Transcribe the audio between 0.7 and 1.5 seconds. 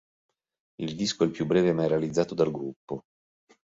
Il disco è il più